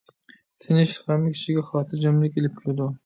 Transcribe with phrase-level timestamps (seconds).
[0.63, 2.89] تىنچلىق ھەممە كىشىگە خاتىرجەملىك ئىلىپ كېلىدۇ.